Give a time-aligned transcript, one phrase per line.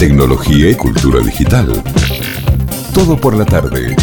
[0.00, 1.70] tecnología y cultura digital.
[2.94, 3.94] Todo por la tarde.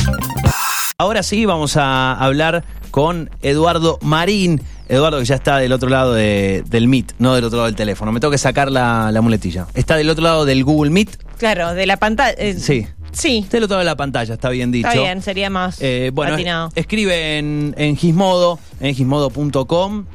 [0.99, 4.61] Ahora sí vamos a hablar con Eduardo Marín.
[4.89, 7.75] Eduardo que ya está del otro lado de- del Meet, no del otro lado del
[7.75, 8.11] teléfono.
[8.11, 9.65] Me tengo que sacar la, la muletilla.
[9.73, 11.17] Está del otro lado del Google Meet.
[11.39, 12.35] Claro, de la pantalla.
[12.37, 12.85] eh, Sí.
[13.11, 14.87] Sí, Está del otro lado de la pantalla, está bien dicho.
[14.87, 20.05] está bien, sería más Eh, bueno, escribe en, en Gizmodo, en gizmodo.com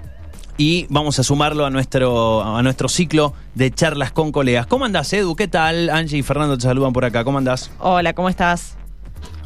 [0.57, 4.67] y vamos a sumarlo a nuestro, a nuestro ciclo de charlas con colegas.
[4.67, 5.35] ¿Cómo andás, Edu?
[5.37, 5.91] ¿Qué tal?
[5.91, 7.25] Angie y Fernando te saludan por acá.
[7.25, 7.71] ¿Cómo andás?
[7.79, 8.77] Hola, ¿cómo estás?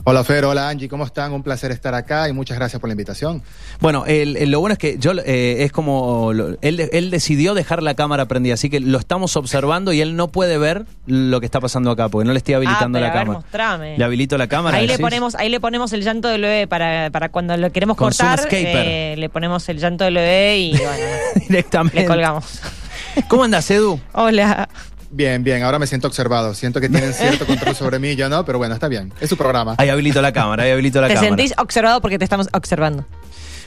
[0.08, 1.32] Hola Fer, hola Angie, ¿cómo están?
[1.32, 3.42] Un placer estar acá y muchas gracias por la invitación.
[3.80, 7.54] Bueno, el- el- lo bueno es que yo eh, es como lo- él, él decidió
[7.54, 11.40] dejar la cámara prendida, así que lo estamos observando y él no puede ver lo
[11.40, 13.38] que está pasando acá porque no le estoy habilitando ah, pero la a ver, cámara.
[13.40, 13.98] mostrame.
[13.98, 14.76] Le habilito la cámara.
[14.76, 17.96] Ahí le ponemos, ahí le ponemos el llanto del bebé para, para cuando lo queremos
[17.96, 18.46] Con cortar.
[18.52, 20.92] Eh, le ponemos el llanto del bebé y bueno,
[21.48, 21.98] directamente.
[22.02, 22.60] le colgamos.
[23.26, 23.98] ¿Cómo andás, Edu?
[24.12, 24.68] Hola.
[25.10, 26.52] Bien, bien, ahora me siento observado.
[26.54, 29.12] Siento que tienen cierto control sobre mí, yo no, pero bueno, está bien.
[29.20, 29.74] Es su programa.
[29.78, 31.36] Ahí habilito la cámara, ahí habilito la Te cámara.
[31.36, 33.06] sentís observado porque te estamos observando.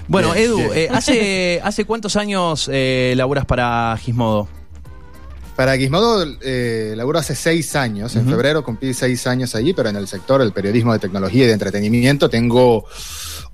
[0.08, 0.72] Bueno, Bien, Edu, bien.
[0.74, 4.48] eh, ¿hace, ¿hace cuántos años eh, laburas para Gizmodo?
[5.56, 8.16] Para Gizmodo, eh, laburo hace seis años.
[8.16, 11.48] En febrero cumplí seis años allí, pero en el sector del periodismo de tecnología y
[11.48, 12.86] de entretenimiento tengo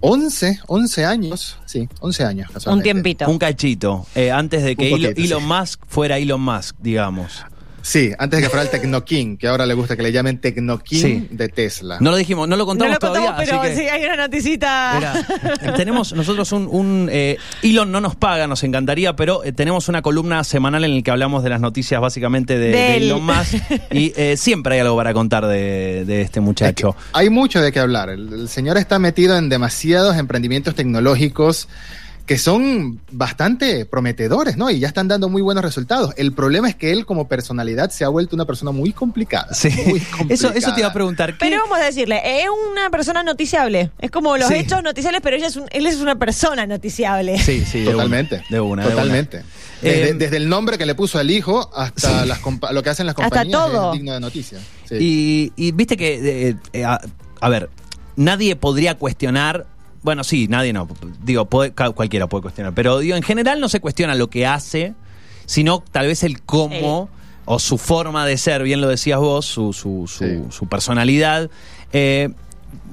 [0.02, 1.58] 11, 11 años.
[1.66, 2.68] Sí, 11 años.
[2.68, 3.28] Un tiempito.
[3.28, 5.44] Un cachito, eh, antes de que Elon.
[5.48, 7.44] Musk fuera Elon Musk, digamos.
[7.88, 11.00] Sí, antes de que fuera el Tecnoking, que ahora le gusta que le llamen Tecnoking
[11.00, 11.28] Sí.
[11.30, 11.98] de Tesla.
[12.00, 14.06] No lo dijimos, no lo no contamos lo contamos, todavía, pero así que sí, hay
[14.06, 14.98] una noticita.
[14.98, 19.88] Era- tenemos nosotros un, un, eh, Elon no nos paga, nos encantaría, pero eh, tenemos
[19.88, 23.54] una columna semanal en la que hablamos de las noticias básicamente de, de Elon Musk
[23.92, 26.96] y eh, siempre hay algo para contar de, de este muchacho.
[27.14, 28.10] Hay mucho de qué hablar.
[28.10, 31.68] El, el señor está metido en demasiados emprendimientos tecnológicos
[32.26, 34.72] que son bastante prometedores, ¿no?
[34.72, 36.14] Y ya están dando muy buenos resultados.
[36.18, 39.54] El problema es que él como personalidad se ha vuelto una persona muy complicada.
[39.54, 39.70] Sí.
[39.86, 40.94] Muy Eso, eso te iba a complicada.
[40.94, 41.32] preguntar.
[41.34, 43.92] ¿qué- Pero vamos a decirle, es una persona noticiable.
[44.00, 44.56] Es como los Sí.
[44.56, 47.38] hechos noticiables, pero ella es un- él es una persona noticiable.
[47.38, 48.44] Sí, sí, de una, Totalmente.
[48.50, 48.96] de una, de una.
[48.96, 49.44] Totalmente.
[49.82, 52.90] Desde, Eh, desde el nombre que le puso al hijo hasta las compa- lo que
[52.90, 53.92] hacen las Hasta compañías todo.
[53.94, 54.58] es digno de noticia.
[54.90, 54.96] Sí.
[55.00, 57.00] Y, y viste que, eh, eh, a,
[57.40, 57.70] a ver,
[58.16, 59.68] nadie podría cuestionar,
[60.06, 60.88] bueno, sí, nadie no,
[61.24, 64.94] digo, puede- cualquiera puede cuestionar, pero digo, en general no se cuestiona lo que hace,
[65.46, 67.10] sino tal vez el cómo
[67.46, 70.42] o su forma de ser, bien lo decías vos, su, su, su, Sí.
[70.50, 71.50] su personalidad.
[71.92, 72.30] Eh,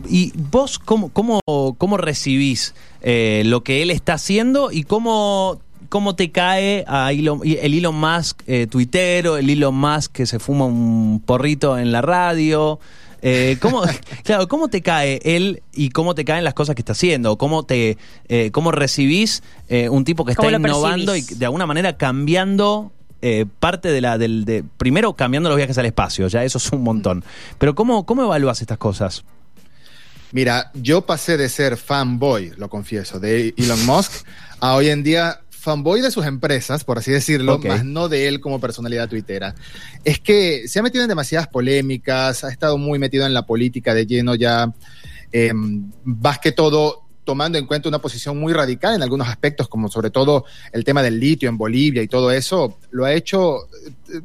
[0.08, 1.40] ¿Y vos cómo, cómo,
[1.78, 7.40] cómo recibís eh, lo que él está haciendo y cómo, cómo te cae a Elon-
[7.44, 12.00] el Elon Musk eh, tuitero, el Elon Musk que se fuma un porrito en la
[12.02, 12.78] radio?
[13.22, 13.82] Eh, ¿cómo,
[14.24, 17.38] claro, ¿Cómo te cae él y cómo te caen las cosas que está haciendo?
[17.38, 17.96] ¿Cómo, te,
[18.28, 21.96] eh, cómo recibís eh, un tipo que está ¿Cómo lo innovando y de alguna manera
[21.96, 22.92] cambiando
[23.24, 26.72] eh, parte de la del de, primero cambiando los viajes al espacio, ya eso es
[26.72, 27.24] un montón.
[27.58, 29.24] Pero ¿cómo, cómo evalúas estas cosas?
[30.32, 34.26] Mira, yo pasé de ser fanboy, lo confieso, de Elon Musk
[34.58, 37.66] a hoy en día fanboy de sus empresas, por así decirlo, Ok.
[37.66, 39.54] más no de él como personalidad tuitera.
[40.04, 43.94] Es que se ha metido en demasiadas polémicas, ha estado muy metido en la política
[43.94, 44.72] de lleno ya,
[45.30, 45.52] eh,
[46.04, 50.10] más que todo tomando en cuenta una posición muy radical en algunos aspectos, como sobre
[50.10, 53.68] todo el tema del litio en Bolivia y todo eso, lo ha hecho
[54.12, 54.20] eh,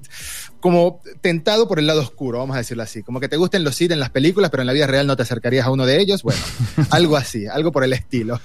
[0.60, 3.04] como tentado por el lado oscuro, vamos a decirlo así.
[3.04, 5.16] Como que te gusten los Sith en las películas, pero en la vida real no
[5.16, 6.24] te acercarías a uno de ellos.
[6.24, 6.42] Bueno,
[6.90, 8.42] algo así, algo por el estilo.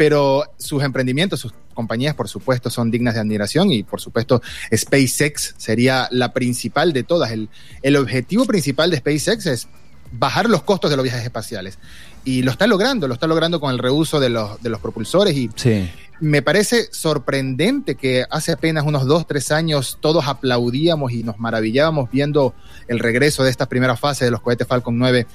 [0.00, 4.40] Pero sus emprendimientos, sus compañías, por supuesto, son dignas de admiración y, por supuesto,
[4.74, 7.30] SpaceX sería la principal de todas.
[7.32, 7.50] El,
[7.82, 9.68] el objetivo principal de SpaceX es
[10.10, 11.78] bajar los costos de los viajes espaciales.
[12.24, 15.36] Y lo está logrando, lo está logrando con el reuso de los, de los propulsores
[15.36, 15.90] y Sí.
[16.18, 22.10] me parece sorprendente que hace apenas unos dos, tres años todos aplaudíamos y nos maravillábamos
[22.10, 22.54] viendo
[22.88, 25.26] el regreso de esta primera fase de los cohetes Falcon 9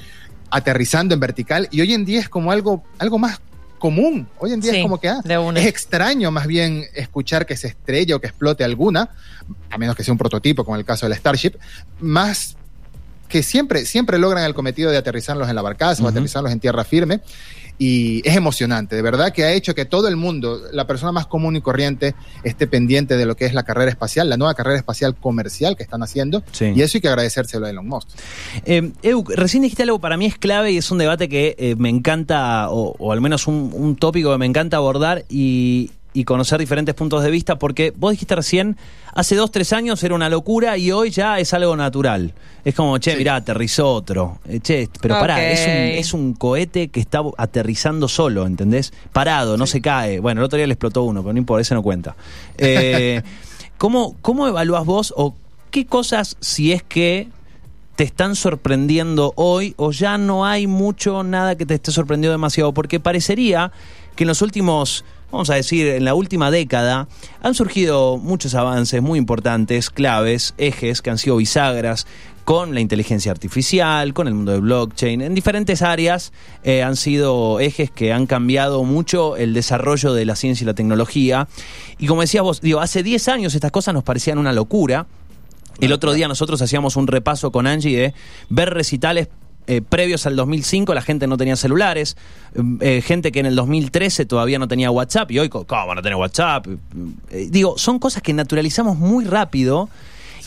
[0.50, 3.42] aterrizando en vertical y hoy en día es como algo, algo más
[3.80, 4.28] común.
[4.40, 5.60] Hoy en día Sí, es como que ah, de una.
[5.60, 9.10] es extraño más bien escuchar que se estrelle o que explote alguna,
[9.70, 11.54] a menos que sea un prototipo, como el caso del Starship,
[12.00, 12.56] más
[13.28, 16.84] que siempre, siempre logran el cometido de aterrizarlos en la barcaza o aterrizarlos en tierra
[16.84, 17.22] firme.
[17.78, 21.28] Y es emocionante, de verdad que ha hecho que todo el mundo, la persona más
[21.28, 24.78] común y corriente, esté pendiente de lo que es la carrera espacial, la nueva carrera
[24.78, 26.44] espacial comercial que están haciendo.
[26.52, 26.72] Sí.
[26.76, 28.08] Y eso hay que agradecérselo a Elon Musk.
[28.66, 31.76] Eh, Edu, recién dijiste algo para mí es clave y es un debate que eh,
[31.78, 36.24] me encanta, o, o al menos un, un tópico que me encanta abordar y, y
[36.24, 38.78] conocer diferentes puntos de vista, porque vos dijiste recién,
[39.14, 42.34] hace dos, tres años era una locura y hoy ya es algo natural.
[42.64, 43.18] Es como, che, Sí.
[43.18, 44.40] mirá, aterrizó otro.
[44.50, 45.42] Eh, che, pero pará, Ok.
[45.42, 48.94] es un, es un cohete que está aterrizando solo, ¿entendés?
[49.14, 50.20] Parado, no se cae.
[50.20, 52.16] Bueno, el otro día le explotó uno, pero no importa, ese no cuenta.
[52.58, 53.22] Eh,
[53.78, 55.36] ¿cómo, ¿Cómo evaluás vos o
[55.70, 57.28] qué cosas, si es que
[57.98, 62.74] te están sorprendiendo hoy o ya no hay mucho, nada que te esté sorprendiendo demasiado?
[62.74, 63.72] Porque parecería
[64.16, 65.04] que en los últimos,
[65.36, 67.10] vamos a decir, en la última década,
[67.42, 72.08] han surgido muchos avances muy importantes, claves, ejes que han sido bisagras
[72.46, 76.32] con la inteligencia artificial, con el mundo de blockchain, en diferentes áreas
[76.64, 80.74] eh, han sido ejes que han cambiado mucho el desarrollo de la ciencia y la
[80.74, 81.50] tecnología.
[81.98, 85.08] Y como decías vos, digo, hace 10 años estas cosas nos parecían una locura.
[85.82, 88.14] El otro día nosotros hacíamos un repaso con Angie de
[88.50, 89.28] ver recitales
[89.68, 92.18] eh, previos al 2005 la gente no tenía celulares,
[92.82, 96.16] eh, gente que en el 2013 todavía no tenía WhatsApp y hoy, ¿cómo no tener
[96.16, 96.68] WhatsApp?
[97.32, 99.90] Eh, digo, son cosas que naturalizamos muy rápido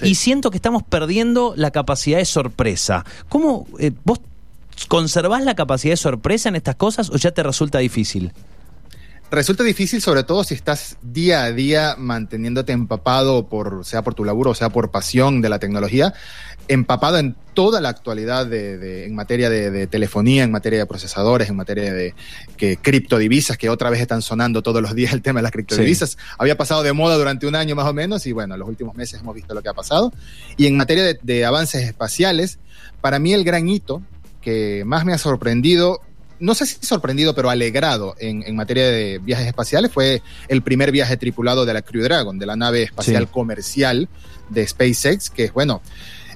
[0.03, 3.05] y siento que estamos perdiendo la capacidad de sorpresa.
[3.29, 4.21] ¿Cómo eh, vos
[4.87, 8.33] conservás la capacidad de sorpresa en estas cosas o ya te resulta difícil?
[9.31, 14.25] Resulta difícil sobre todo si estás día a día manteniéndote empapado por, sea por tu
[14.25, 16.15] laburo, o sea por pasión de la tecnología,
[16.67, 21.57] empapado en toda la actualidad de, en materia de, telefonía, en materia de procesadores, en
[21.57, 22.15] materia de
[22.57, 26.17] que criptodivisas, que otra vez están sonando todos los días el tema de las criptodivisas.
[26.39, 28.95] Había pasado de moda durante un año más o menos y bueno, en los últimos
[28.95, 30.11] meses hemos visto lo que ha pasado.
[30.57, 32.61] Y en materia de avances espaciales,
[33.03, 34.03] para mí el gran hito
[34.41, 36.01] que más me ha sorprendido
[36.41, 41.17] no sé si sorprendido, pero alegrado en, materia de viajes espaciales fue el primer viaje
[41.17, 44.09] tripulado de la Crew Dragon, de la nave espacial comercial
[44.49, 45.83] de SpaceX, que es, bueno,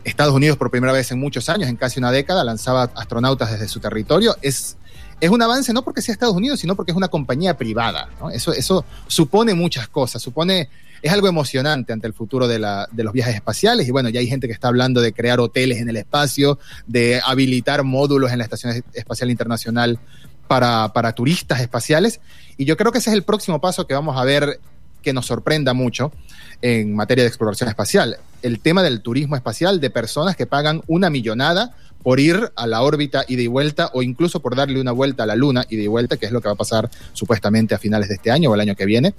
[0.04, 3.69] Estados Unidos por primera vez en muchos años, en casi una década, lanzaba astronautas desde
[3.69, 4.37] su territorio.
[4.43, 4.76] Es,
[5.20, 8.08] es un avance no porque sea Estados Unidos, sino porque es una compañía privada.
[8.32, 10.69] Eso, eso supone muchas cosas, supone
[11.02, 13.88] es algo emocionante ante el futuro de, la, de los viajes espaciales.
[13.88, 17.20] Y bueno, ya hay gente que está hablando de crear hoteles en el espacio, de
[17.25, 19.99] habilitar módulos en la Estación Espacial Internacional
[20.46, 22.20] para, turistas espaciales.
[22.56, 24.60] Y yo creo que ese es el próximo paso que vamos a ver
[25.02, 26.12] que nos sorprenda mucho
[26.60, 28.19] en materia de exploración espacial.
[28.43, 32.82] El tema del turismo espacial de personas que pagan una millonada por ir a la
[32.82, 35.87] órbita ida y vuelta o incluso por darle una vuelta a la Luna ida y
[35.88, 38.54] vuelta, que es lo que va a pasar supuestamente a finales de este año o
[38.54, 39.14] el año que viene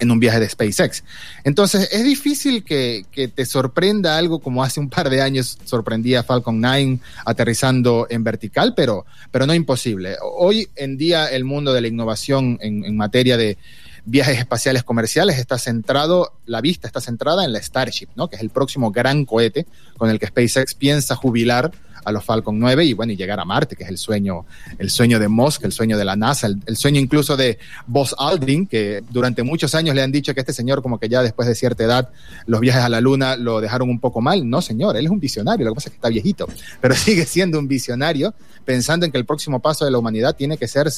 [0.00, 1.04] en un viaje de SpaceX.
[1.44, 3.04] Entonces, es difícil que,
[3.34, 8.74] te sorprenda algo como hace un par de años sorprendía Falcon 9 aterrizando en vertical,
[8.76, 10.16] pero, pero no imposible.
[10.22, 13.58] Hoy en día el mundo de la innovación en, en materia de
[14.08, 18.28] viajes espaciales comerciales está centrado, la vista está centrada en la Starship, ¿no?
[18.28, 19.66] que es el próximo gran cohete
[19.96, 21.70] con el que SpaceX piensa jubilar
[22.04, 24.46] a los Falcon 9 y bueno, y llegar a Marte, que es el sueño,
[24.78, 28.66] el sueño de Musk, el sueño de la NASA, el, sueño incluso de Buzz Aldrin,
[28.66, 31.54] que durante muchos años le han dicho que este señor como que ya después de
[31.54, 32.08] cierta edad
[32.46, 34.48] los viajes a la Luna lo dejaron un poco mal.
[34.48, 36.48] No, señor, él es un visionario, lo que pasa es que está viejito,
[36.80, 38.32] pero sigue siendo un visionario
[38.64, 40.88] pensando en que el próximo paso de la humanidad tiene que ser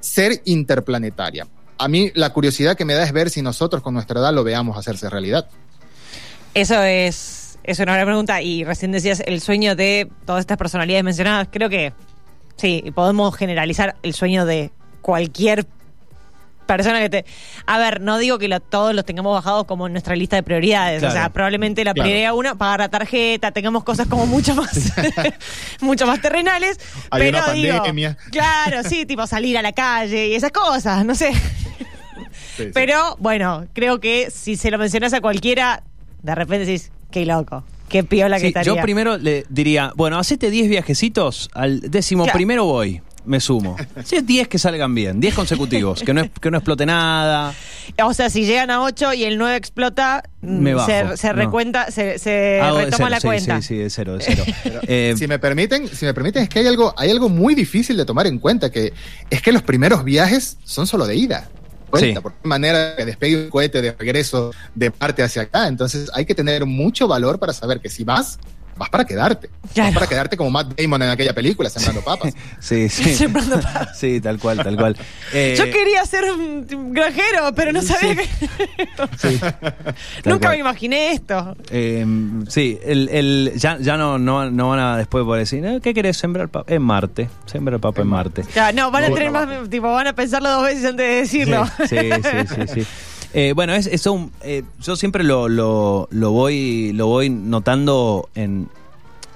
[0.00, 1.46] ser interplanetaria.
[1.78, 4.44] A mí la curiosidad que me da es ver si nosotros con nuestra edad lo
[4.44, 5.48] veamos hacerse realidad.
[6.54, 7.38] Eso es
[7.68, 8.40] es una buena pregunta.
[8.40, 11.48] Y recién decías el sueño de todas estas personalidades mencionadas.
[11.50, 11.92] Creo que
[12.56, 14.72] sí, podemos generalizar el sueño de
[15.02, 15.66] cualquier
[16.66, 17.24] persona que te...
[17.66, 21.02] A ver, no digo que todos los tengamos bajados como en nuestra lista de prioridades.
[21.02, 24.92] O sea, probablemente la prioridad uno, pagar la tarjeta, tengamos cosas como mucho más,
[25.80, 26.80] mucho más terrenales.
[27.10, 28.16] Hay una pandemia.
[28.30, 31.32] claro, sí, tipo salir a la calle y esas cosas, no sé.
[32.74, 35.82] Pero bueno, creo que si se lo mencionas a cualquiera,
[36.22, 37.64] de repente decís, Qué loco.
[37.88, 38.74] Qué piola que estaría.
[38.74, 43.76] Yo primero le diría, bueno, hacete 10 viajecitos, al décimo primero voy, me sumo.
[44.04, 47.54] Si es 10 que salgan bien, 10 consecutivos, que no, que no explote nada.
[48.04, 52.18] O sea, si llegan a 8 y el 9 explota, me se, se, recuenta, se,
[52.18, 53.62] se retoma la cuenta.
[53.62, 54.44] Sí, sí, de cero, de cero.
[54.86, 57.96] eh, si me permiten, si me permiten, es que hay algo, hay algo muy difícil
[57.96, 58.92] de tomar en cuenta, que
[59.30, 61.48] es que los primeros viajes son solo de ida
[61.88, 65.68] cuenta, por qué manera que despegue un cohete de regreso de parte hacia acá.
[65.68, 68.38] Entonces hay que tener mucho valor para saber que si vas,
[68.78, 69.50] vas para quedarte.
[69.76, 72.34] Vas para quedarte como Matt Damon en aquella película, sembrando papas.
[72.60, 73.14] Sí, sí.
[73.14, 73.98] sembrando papas.
[73.98, 74.96] Sí, tal cual, tal cual.
[75.32, 78.28] Eh, Yo quería ser un granjero, pero no sabía que.
[80.24, 81.56] Nunca me imaginé esto.
[81.70, 82.06] Eh,
[82.48, 86.16] sí, el, el, ya, ya no, no, no, van a después poder decir, ¿qué querés
[86.16, 86.72] sembrar papa?
[86.72, 87.28] En Marte.
[87.46, 88.44] Sembrar papa en Marte.
[88.54, 91.66] Ya, no, van a tener más, tipo, van a pensarlo dos veces antes de decirlo.
[91.88, 92.86] Sí, sí, sí, sí.
[93.34, 98.68] Eh, bueno, es, eso, eh, yo siempre lo, lo, lo, voy, lo voy notando en...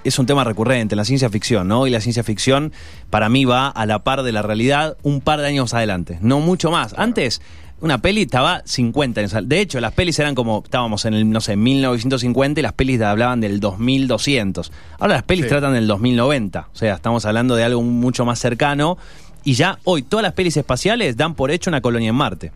[0.04, 1.86] Es un tema recurrente, la ciencia ficción, ¿no?
[1.86, 2.72] Y la ciencia ficción
[3.08, 6.40] para mí va a la par de la realidad un par de años adelante, no
[6.40, 6.92] mucho más.
[6.98, 7.40] Antes,
[7.82, 9.36] una peli estaba 50 años.
[9.44, 13.00] De hecho, las pelis eran como, estábamos en el, no sé, 1950 y las pelis
[13.00, 14.72] hablaban del 2200.
[15.00, 16.68] Ahora las pelis tratan del 2090.
[16.72, 18.98] O sea, estamos hablando de algo mucho más cercano.
[19.42, 22.52] Y ya hoy todas las pelis espaciales dan por hecho una colonia en Marte.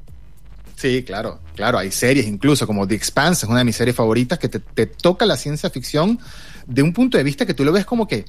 [0.77, 1.79] Sí, claro, claro.
[1.79, 4.87] Hay series incluso como The Expanse, es una de mis series favoritas, que te, te
[4.87, 6.19] toca la ciencia ficción
[6.67, 8.25] de un punto de vista que tú lo ves como que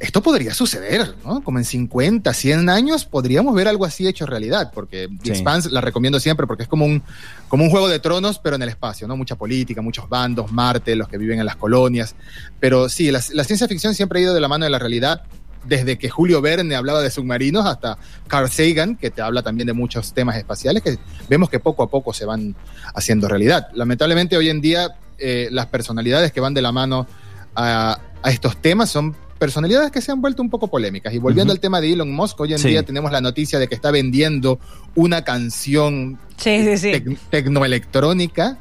[0.00, 1.42] esto podría suceder, ¿no?
[1.42, 5.30] Como en 50, 100 años podríamos ver algo así hecho realidad, porque The Sí.
[5.30, 7.02] Expanse la recomiendo siempre porque es como un,
[7.48, 9.16] como un juego de tronos, pero en el espacio, ¿no?
[9.16, 12.14] Mucha política, muchos bandos, Marte, los que viven en las colonias.
[12.60, 15.22] Pero sí, la, la ciencia ficción siempre ha ido de la mano de la realidad.
[15.64, 19.72] Desde que Julio Verne hablaba de submarinos hasta Carl Sagan, que te habla también de
[19.72, 20.98] muchos temas espaciales que
[21.28, 22.54] vemos que poco a poco se van
[22.94, 23.68] haciendo realidad.
[23.74, 27.06] Lamentablemente hoy en día eh, las personalidades que van de la mano
[27.54, 31.12] a, a estos temas son personalidades que se han vuelto un poco polémicas.
[31.14, 32.68] Y volviendo al tema de Elon Musk, hoy en Sí.
[32.68, 34.58] día tenemos la noticia de que está vendiendo
[34.96, 36.90] una canción Sí, sí, sí.
[36.92, 38.58] tec- tecnoelectrónica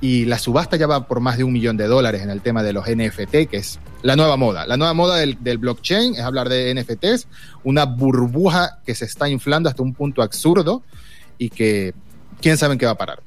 [0.00, 2.62] y la subasta ya va por más de un millón de dólares en el tema
[2.62, 4.66] de los NFT, que es la nueva moda.
[4.66, 7.26] La nueva moda del, blockchain es hablar de NFTs,
[7.64, 10.82] una burbuja que se está inflando hasta un punto absurdo
[11.36, 11.94] y que
[12.40, 13.22] quién sabe en qué va a parar.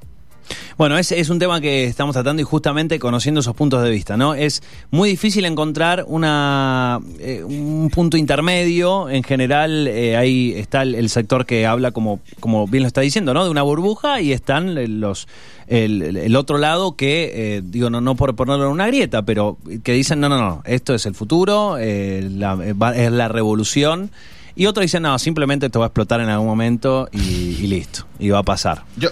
[0.78, 4.16] Bueno, es, es un tema que estamos tratando y justamente conociendo esos puntos de vista,
[4.16, 4.34] ¿no?
[4.34, 9.08] Es muy difícil encontrar una, eh, un punto intermedio.
[9.10, 13.00] En general, eh, ahí está el, el sector que habla, como, como bien lo está
[13.00, 13.44] diciendo, ¿no?
[13.44, 15.28] De una burbuja y están los
[15.68, 19.58] el, el otro lado que, eh, digo, no, no por ponerlo en una grieta, pero
[19.84, 22.58] que dicen, no, no, no, esto es el futuro, eh, la-
[22.94, 24.10] es la revolución.
[24.54, 28.04] Y otros dicen, no, simplemente esto va a explotar en algún momento y, y listo,
[28.18, 28.82] y va a pasar.
[28.98, 29.08] Yo,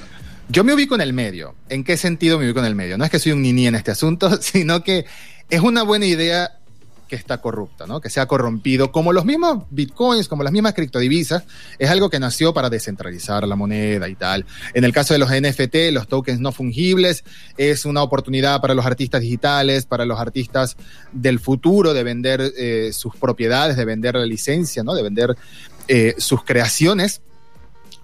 [0.51, 1.55] yo me ubico en el medio.
[1.69, 2.99] ¿En qué sentido me ubico en el medio?
[2.99, 5.07] No es que soy un niní en este asunto, sino que
[5.49, 6.57] es una buena idea
[7.09, 8.01] que está corrupta, ¿no?
[8.01, 11.43] Que se ha corrompido, como los mismos bitcoins, como las mismas criptodivisas,
[11.77, 14.47] es algo que nació para descentralizar la moneda y tal.
[14.75, 17.25] En el caso de los NFT, los tokens no fungibles,
[17.57, 20.77] es una oportunidad para los artistas digitales, para los artistas
[21.11, 24.95] del futuro de vender eh, sus propiedades, de vender la licencia, ¿no?
[24.95, 25.37] De vender
[25.89, 27.23] eh, sus creaciones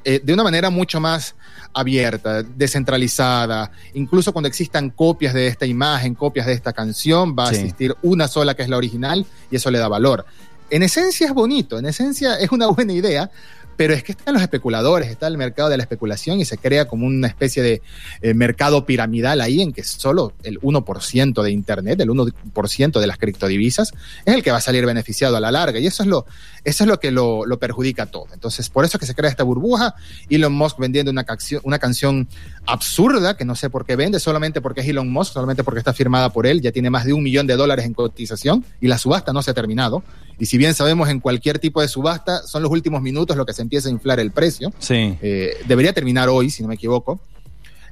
[0.08, 1.34] eh, de una manera mucho más
[1.74, 3.72] abierta, descentralizada.
[3.94, 8.28] Incluso cuando existan copias de esta imagen, copias de esta canción, va a existir una
[8.28, 10.24] sola que es la original y eso le da valor.
[10.70, 13.32] En esencia es bonito, en esencia es una buena idea,
[13.76, 16.86] pero es que están los especuladores, está el mercado de la especulación y se crea
[16.86, 17.82] como una especie de
[18.22, 23.18] eh, mercado piramidal ahí en que solo el 1% de Internet, el 1% de las
[23.18, 23.92] criptodivisas,
[24.24, 25.78] es el que va a salir beneficiado a la larga.
[25.78, 26.26] Y eso es lo,
[26.66, 28.26] eso es lo que lo, lo perjudica todo.
[28.34, 29.94] Entonces, por eso es que se crea esta burbuja.
[30.28, 32.28] Elon Musk vendiendo una, canción- una canción
[32.66, 35.92] absurda, que no sé por qué vende, solamente porque es Elon Musk, solamente porque está
[35.92, 38.98] firmada por él, ya tiene más de un millón de dólares en cotización y la
[38.98, 40.02] subasta no se ha terminado.
[40.38, 43.52] Y si bien sabemos en cualquier tipo de subasta, son los últimos minutos lo que
[43.52, 44.72] se empieza a inflar el precio.
[44.78, 45.16] Sí.
[45.22, 47.20] Eh, debería terminar hoy, si no me equivoco.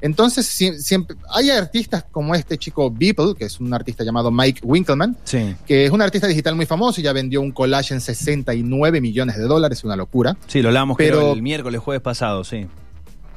[0.04, 4.60] Entonces, sie- siempre, hay artistas como este chico Beeple, que es un artista llamado Mike
[4.62, 5.56] Winkelmann, Sí.
[5.66, 9.38] que es un artista digital muy famoso y ya vendió un collage en 69 millones
[9.38, 10.36] de dólares, una locura.
[10.46, 12.66] Sí, lo hablamos Pero- creo, el miércoles, jueves pasado, sí.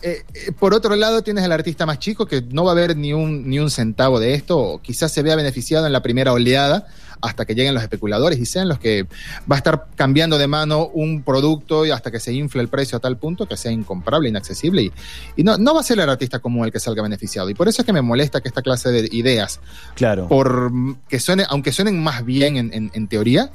[0.02, 2.98] Eh, eh, por otro lado, tienes al artista más chico que no va a ver
[2.98, 6.34] ni un, ni un centavo de esto, o quizás se vea beneficiado en la primera
[6.34, 6.86] oleada
[7.22, 9.04] hasta que lleguen los especuladores y sean los que
[9.50, 12.98] va a estar cambiando de mano un producto y hasta que se infle el precio
[12.98, 14.92] a tal punto que sea incomparable, inaccesible y,
[15.36, 17.50] y no, no va a ser el artista común el que salga beneficiado.
[17.50, 19.60] Y por eso es que me molesta que esta clase de ideas,
[19.96, 20.28] Claro.
[20.28, 20.72] por
[21.10, 23.50] que suene, aunque suenen más bien en, en- en teoría,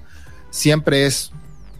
[0.50, 1.30] siempre es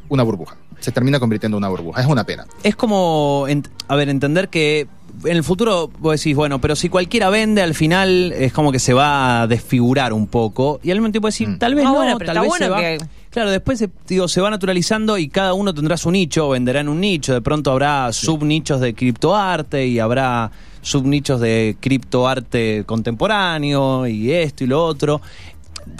[0.09, 0.57] una burbuja.
[0.81, 2.01] Se termina convirtiendo en una burbuja.
[2.01, 2.45] Es una pena.
[2.65, 3.47] Es como,
[3.89, 4.89] a ver, entender que
[5.25, 8.79] en el futuro vos decís, bueno, pero si cualquiera vende, al final es como que
[8.79, 10.81] se va a desfigurar un poco.
[10.83, 11.59] Y al mismo tiempo decir, Mm.
[11.59, 12.79] tal vez Ah, no, bueno, tal vez bueno se va.
[12.81, 12.99] que-
[13.31, 16.89] Claro, después se, digo, se va naturalizando y cada uno tendrá su nicho, venderá en
[16.91, 17.33] un nicho.
[17.33, 20.51] De pronto habrá subnichos de criptoarte y habrá
[20.83, 25.21] subnichos de criptoarte contemporáneo y esto y lo otro.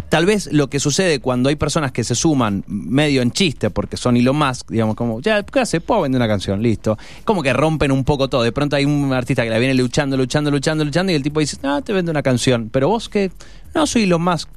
[0.09, 3.97] Tal vez lo que sucede cuando hay personas que se suman medio en chiste porque
[3.97, 5.81] son Elon Musk, digamos, como, ya, ¿qué hace?
[5.81, 6.99] Puedo vender una canción, listo.
[7.25, 8.43] Como que rompen un poco todo.
[8.43, 11.41] De pronto hay un artista que la viene luchando, luchando, luchando, luchando y el tipo
[11.41, 12.69] dice, no, te vendo una canción.
[12.71, 13.33] Pero vos que,
[13.75, 14.49] no, soy Elon Musk.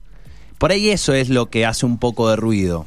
[0.58, 2.86] Por ahí eso es lo que hace un poco de ruido.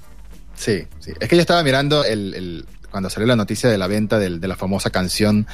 [0.54, 1.12] Sí, sí.
[1.20, 4.40] Es que yo estaba mirando el, el- cuando salió la noticia de la venta del-
[4.40, 5.46] de la famosa canción,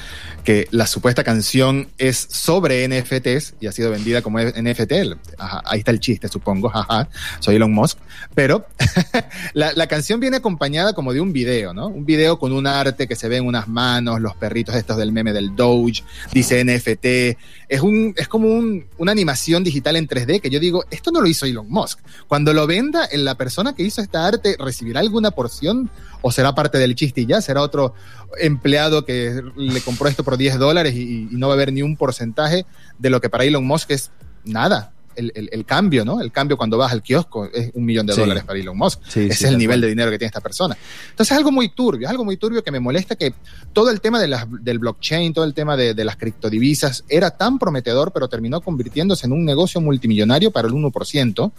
[0.43, 4.93] que la supuesta canción es sobre NFTs y ha sido vendida como NFT.
[5.37, 6.71] Ajá, ahí está el chiste, supongo.
[6.73, 7.97] Ajá, soy Elon Musk.
[8.33, 8.65] Pero
[9.53, 11.87] la, la canción viene acompañada como de un video, ¿no?
[11.87, 15.11] Un video con un arte que se ve en unas manos, los perritos estos del
[15.11, 17.37] meme del Doge, dice NFT.
[17.67, 21.21] Es, un, es como un- una animación digital en 3D que yo digo, esto no
[21.21, 21.99] lo hizo Elon Musk.
[22.27, 25.89] Cuando lo venda, la persona que hizo esta arte recibirá alguna porción
[26.21, 27.93] o será parte del chiste y ya, será otro
[28.39, 31.81] empleado que le compró esto por 10 dólares y, y no va a haber ni
[31.81, 32.65] un porcentaje
[32.99, 34.11] de lo que para Elon Musk es
[34.43, 34.91] nada.
[35.17, 36.19] el, el- el cambio, ¿no?
[36.19, 38.19] El cambio cuando vas al kiosco es un millón de Sí.
[38.19, 38.99] dólares para Elon Musk.
[39.07, 40.75] Sí, Ese sí, es el nivel de dinero que tiene esta persona.
[41.11, 43.33] Entonces es algo muy turbio, es algo muy turbio que me molesta que
[43.71, 47.31] todo el tema de las- del blockchain, todo el tema de, de las criptodivisas era
[47.31, 51.53] tan prometedor, pero terminó convirtiéndose en un negocio multimillonario para el 1%,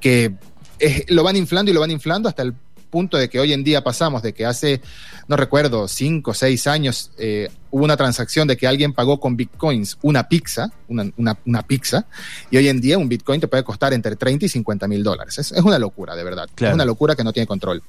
[0.00, 0.32] que
[0.78, 2.54] es- lo van inflando y lo van inflando hasta el
[2.92, 4.80] punto de que hoy en día pasamos de que hace,
[5.26, 9.34] no recuerdo, 5 o 6 años eh, hubo una transacción de que alguien pagó con
[9.34, 12.06] bitcoins una pizza, una, una, una pizza,
[12.50, 15.38] y hoy en día un bitcoin te puede costar entre 30 y 50 mil dólares.
[15.38, 16.48] Es, es una locura, de verdad.
[16.54, 16.72] Claro.
[16.72, 17.82] Es una locura que no tiene control.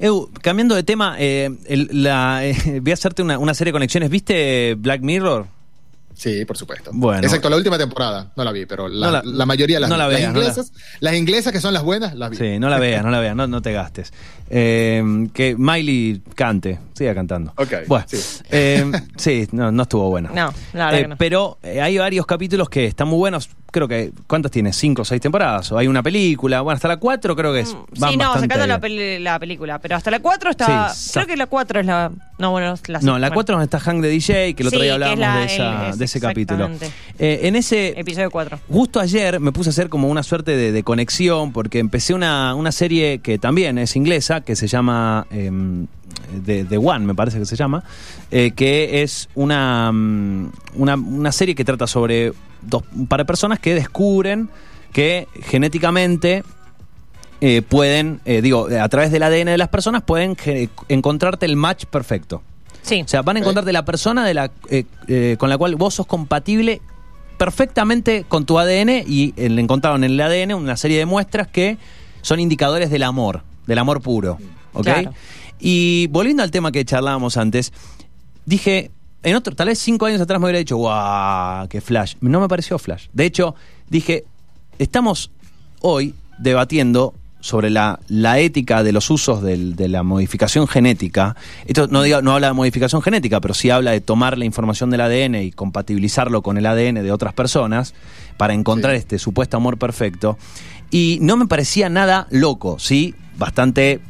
[0.00, 3.74] Eu, cambiando de tema, eh, el- la, eh, voy a hacerte una, una serie de
[3.74, 4.08] conexiones.
[4.10, 5.46] ¿Viste Black Mirror?
[6.18, 6.90] Sí, por supuesto.
[6.92, 7.22] Bueno.
[7.22, 9.88] Excepto la última temporada, no la vi, pero la, No la- la mayoría de las,
[9.90, 12.36] no la las veas, no la- inglesas, las inglesas que son las buenas, las vi.
[12.36, 14.12] Sí, no la veas, no la veas, no, no te gastes.
[14.50, 17.52] Eh, que Miley cante, siga cantando.
[17.56, 18.18] Ok, Bueno, sí.
[18.50, 20.30] eh, sí, no, no estuvo buena.
[20.30, 21.16] No, la verdad Eh, que no.
[21.18, 23.48] Pero eh, hay varios capítulos que están muy buenos.
[23.70, 24.72] Creo que, ¿cuántas tiene?
[24.72, 25.70] ¿Cinco o seis temporadas?
[25.72, 26.62] O hay una película.
[26.62, 27.74] Bueno, hasta la cuatro creo que es.
[27.74, 28.78] Mm, Sí, no, sacando la,
[29.20, 29.78] la película.
[29.78, 30.88] Pero hasta la 4 está.
[30.88, 32.10] Sí, creo que la 4 es la.
[32.38, 33.34] No, bueno, la No, la bueno.
[33.34, 35.44] 4 donde está Hank de DJ, que el otro Sí, día es hablábamos la- de,
[35.44, 36.70] esa- de ese capítulo.
[37.18, 38.58] Eh, en ese, Episodio 4.
[38.70, 42.54] Justo ayer me puse a hacer como una suerte de, de conexión porque empecé una,
[42.54, 45.86] una serie que también es inglesa, que se llama em,
[46.46, 47.84] The, The One, me parece que se llama,
[48.30, 53.24] eh, que es una, mm, una, una serie que trata sobre dos, un par de
[53.24, 54.48] personas que descubren
[54.92, 56.42] que genéticamente
[57.40, 60.36] eh, pueden, eh, digo, a través del ADN de las personas pueden
[60.88, 62.42] encontrarte el match perfecto.
[62.82, 63.02] Sí.
[63.02, 66.06] O sea, van a encontrarte la persona de la, eh, con la cual vos sos
[66.06, 66.80] compatible
[67.36, 71.78] perfectamente con tu ADN y le encontraron en el ADN una serie de muestras que
[72.22, 74.38] son indicadores del amor, del amor puro.
[74.72, 74.84] ¿Ok?
[74.84, 75.12] Claro.
[75.60, 77.72] Y volviendo al tema que charlábamos antes,
[78.46, 78.90] dije,
[79.22, 82.14] en otro, tal vez cinco años atrás me hubiera dicho, guau, qué flash.
[82.20, 83.06] No me pareció flash.
[83.12, 83.54] De hecho,
[83.88, 84.24] dije,
[84.78, 85.30] estamos
[85.80, 91.36] hoy debatiendo sobre la, la ética de los usos del- de la modificación genética.
[91.66, 94.90] Esto no, diga- no habla de modificación genética, pero sí habla de tomar la información
[94.90, 97.94] del ADN y compatibilizarlo con el ADN de otras personas
[98.36, 98.98] para encontrar Sí.
[99.00, 100.36] este supuesto amor perfecto.
[100.90, 103.14] Y no me parecía nada loco, ¿sí?
[103.36, 104.00] Bastante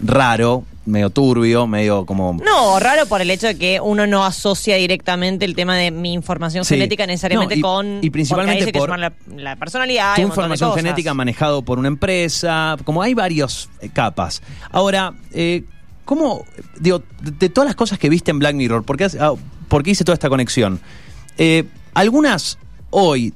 [0.00, 2.32] raro, medio turbio, medio como...
[2.44, 6.12] No, raro por el hecho de que uno no asocia directamente el tema de mi
[6.12, 6.74] información Sí.
[6.76, 7.98] genética necesariamente No, y- con.
[8.02, 10.14] y principalmente por- que la, la personalidad.
[10.16, 14.40] tu información genética manejado por una empresa, como hay varios eh, capas.
[14.70, 15.64] Ahora, eh,
[16.04, 16.44] ¿cómo,
[16.80, 19.34] digo, de, de todas las cosas que viste en Black Mirror, ¿por qué, ah,
[19.68, 20.80] por qué hice toda esta conexión?
[21.36, 22.58] Eh, algunas
[22.90, 23.34] hoy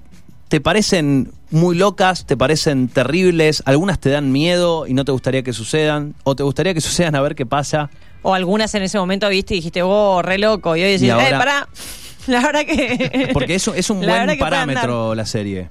[0.48, 5.42] te parecen muy locas, te parecen terribles, algunas te dan miedo y no te gustaría
[5.42, 7.90] que sucedan, o te gustaría que sucedan a ver qué pasa.
[8.22, 10.76] O algunas en ese momento viste y dijiste, oh, re loco.
[10.76, 11.68] Y hoy decís, Y ahora- eh, pará.
[12.28, 13.30] La verdad que.
[13.32, 15.70] Porque eso es un La buen parámetro la serie.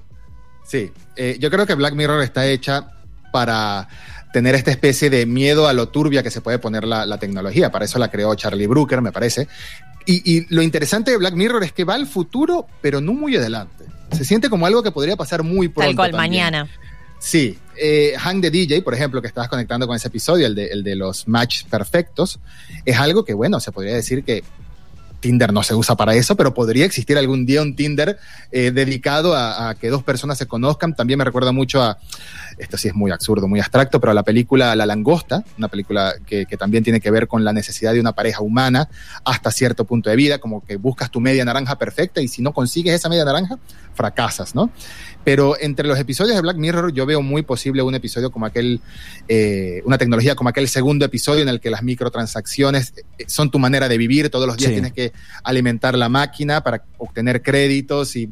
[0.66, 2.88] Sí, eh, yo creo que Black Mirror está hecha
[3.32, 3.88] para
[4.34, 7.72] tener esta especie de miedo a lo turbia que se puede poner la, la tecnología.
[7.72, 9.48] Para eso la creó Charlie Brooker, me parece.
[10.06, 13.36] Y, y lo interesante de Black Mirror es que va al futuro, pero no muy
[13.36, 13.86] adelante.
[14.12, 15.90] Se siente como algo que podría pasar muy pronto.
[15.90, 16.32] Tal cual, también.
[16.32, 16.70] mañana.
[17.20, 20.66] Sí, eh, Hang the DJ, por ejemplo, que estabas conectando con ese episodio, el de,
[20.68, 22.40] el de los match perfectos,
[22.84, 24.44] es algo que, bueno, se podría decir que
[25.22, 28.18] Tinder no se usa para eso, pero podría existir algún día un Tinder
[28.52, 30.96] eh, dedicado a, que dos personas se conozcan.
[30.96, 31.98] También me recuerda mucho a,
[32.58, 36.16] esto sí es muy absurdo, muy abstracto, pero a la película La Langosta, una película
[36.26, 38.90] que, que también tiene que ver con la necesidad de una pareja humana
[39.24, 42.52] hasta cierto punto de vida, como que buscas tu media naranja perfecta y si no
[42.52, 43.58] consigues esa media naranja,
[43.94, 44.72] fracasas, ¿no?
[45.24, 48.82] Pero entre los episodios de Black Mirror yo veo muy posible un episodio como aquel,
[49.28, 53.60] eh, una tecnología como aquel segundo episodio en el que las microtransacciones eh, son tu
[53.60, 54.76] manera de vivir, todos los días Sí.
[54.76, 55.12] tienes que
[55.44, 58.30] alimentar la máquina para obtener créditos y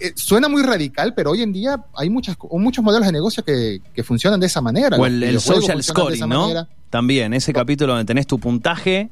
[0.00, 3.80] eh, suena muy radical, pero hoy en día hay muchas, muchos modelos de negocio que,
[3.94, 4.96] que funcionan de esa manera.
[4.96, 6.42] O el, social scoring, ¿no?
[6.42, 6.68] manera.
[6.90, 9.10] También, ese capítulo donde tenés tu puntaje.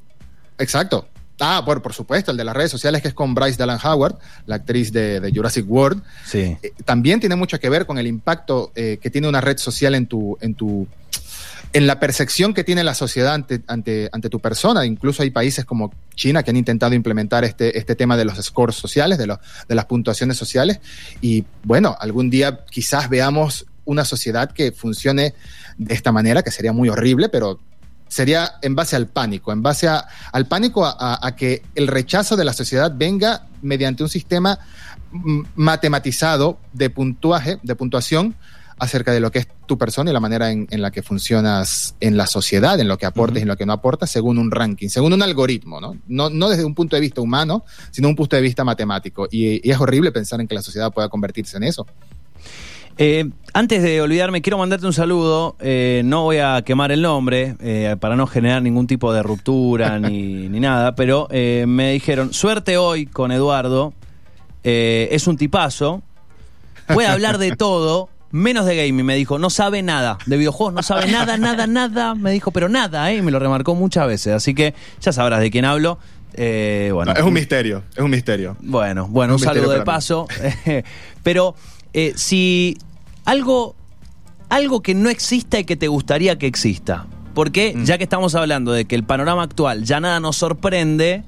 [0.59, 1.09] Exacto.
[1.41, 4.17] Ah, por, por supuesto, el de las redes sociales que es con Bryce Dallas Howard,
[4.47, 6.03] la actriz de, de Jurassic World.
[6.25, 6.57] Sí.
[6.63, 9.95] Eh, también tiene mucho que ver con el impacto eh, que tiene una red social
[9.97, 10.87] en tu, en tu,
[11.73, 14.87] en la percepción que tiene la sociedad ante, ante, ante tu persona.
[14.87, 18.77] Incluso hay países como China que han intentado implementar este, este tema de los scores
[18.77, 20.79] sociales, de, los, de las puntuaciones sociales.
[21.21, 25.35] Y bueno, algún día quizás veamos una sociedad que funcione
[25.77, 27.59] de esta manera, que sería muy horrible, pero
[28.15, 31.89] sería en base al pánico, en base a- al pánico a, a- a que el
[31.89, 34.57] rechazo de la sociedad venga mediante un sistema
[35.11, 38.37] mm, matematizado de puntuaje, de puntuación
[38.79, 41.95] acerca de lo que es tu persona y la manera en, en la que funcionas
[42.01, 44.51] en la sociedad, en lo que aportes y en lo que no aportas, según un
[44.53, 45.97] ranking, según un algoritmo, ¿no?
[46.07, 49.27] No, no desde un punto de vista humano, sino un punto de vista matemático.
[49.31, 51.87] Y, y es horrible pensar en que la sociedad pueda convertirse en eso.
[52.97, 55.57] Eh, antes de olvidarme, quiero mandarte un saludo.
[55.61, 59.99] Eh, no voy a quemar el nombre eh, para no generar ningún tipo de ruptura
[60.01, 63.93] ni, ni nada, pero me dijeron, suerte hoy con Eduardo.
[64.63, 66.03] Es un tipazo.
[66.93, 68.09] Puede hablar de todo.
[68.31, 72.17] Menos de gaming, me dijo, no sabe nada de videojuegos, no sabe nada, nada, nada,
[72.17, 73.19] me dijo, pero nada, ¿eh?
[73.19, 76.01] y me lo remarcó muchas veces, así que ya sabrás de quién hablo.
[76.33, 78.57] Eh, bueno, No, es un misterio, es un misterio.
[78.59, 80.27] bueno, bueno, un, saludo de paso.
[81.23, 81.55] Pero
[81.95, 82.77] eh, si
[83.25, 83.75] algo,
[84.49, 87.85] algo que no exista y que te gustaría que exista, porque Mm.
[87.85, 91.25] ya que estamos hablando de que el panorama actual ya nada nos sorprende,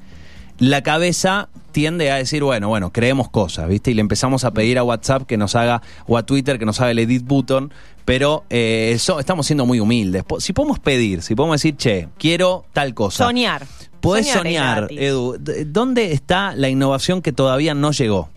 [0.59, 3.91] la cabeza tiende a decir, bueno, bueno, creemos cosas, ¿viste?
[3.91, 6.81] Y le empezamos a pedir a WhatsApp que nos haga, o a Twitter que nos
[6.81, 7.71] haga el edit button,
[8.07, 10.23] pero eh, eso, estamos siendo muy humildes.
[10.39, 13.25] Si podemos pedir, si podemos decir, che, quiero tal cosa.
[13.27, 13.67] Soñar.
[14.01, 14.89] Podés Soñar soñar.
[14.93, 15.37] Edu.
[15.67, 18.31] ¿Dónde está la innovación que todavía no llegó?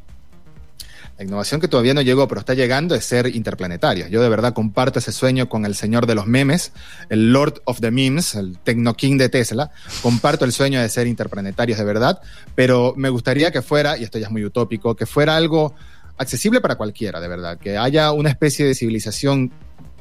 [1.20, 4.10] La innovación que todavía no llegó, pero está llegando, es ser interplanetarios.
[4.10, 6.72] Yo de verdad comparto ese sueño con el señor de los memes,
[7.10, 9.70] el Lord of the Memes, el Tecno King de Tesla.
[10.02, 12.22] Comparto el sueño de ser interplanetarios de verdad,
[12.56, 15.76] pero me gustaría que fuera, y esto ya es muy utópico, que fuera algo
[16.16, 17.58] accesible para cualquiera, de verdad.
[17.58, 19.52] Que haya una especie de civilización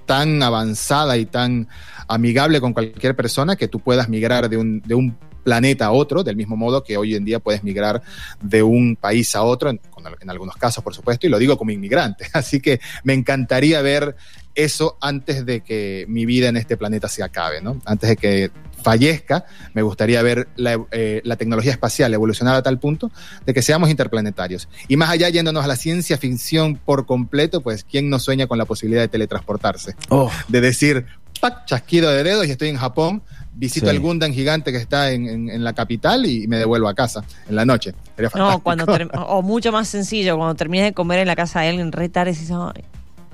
[0.06, 1.66] tan avanzada y tan
[2.06, 5.18] amigable con cualquier persona que tú puedas migrar de un, de un
[5.48, 8.02] planeta a otro, del mismo modo que hoy en día puedes migrar
[8.42, 9.80] de un país a otro, en,
[10.28, 12.26] algunos casos, por supuesto, y lo digo como inmigrante.
[12.34, 14.14] Así que me encantaría ver
[14.54, 17.80] eso antes de que mi vida en este planeta se acabe, ¿no?
[17.86, 18.50] Antes de que
[18.82, 23.10] fallezca, me gustaría ver la, eh, la tecnología espacial evolucionar a tal punto
[23.46, 24.68] de que seamos interplanetarios.
[24.86, 28.58] Y más allá, yéndonos a la ciencia ficción por completo, pues, ¿quién no sueña con
[28.58, 29.96] la posibilidad de teletransportarse?
[30.10, 31.06] Oh, de decir,
[31.40, 31.64] ¡pac!
[31.64, 33.22] chasquido de dedos y estoy en Japón,
[33.58, 33.96] visito Sí.
[33.96, 37.24] el Gundam gigante que está en, en- en la capital y me devuelvo a casa
[37.48, 37.92] en la noche.
[38.16, 38.62] Sería No, fantástico.
[38.62, 42.08] cuando o mucho más sencillo, cuando terminas de comer en la casa de alguien, re
[42.08, 42.84] tarde, decís, "Ay,